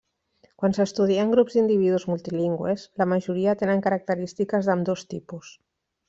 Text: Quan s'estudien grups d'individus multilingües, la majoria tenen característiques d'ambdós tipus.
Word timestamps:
Quan 0.61 0.71
s'estudien 0.75 1.33
grups 1.33 1.57
d'individus 1.57 2.05
multilingües, 2.13 2.85
la 3.01 3.07
majoria 3.15 3.53
tenen 3.63 3.83
característiques 3.89 4.71
d'ambdós 4.71 5.05
tipus. 5.13 5.53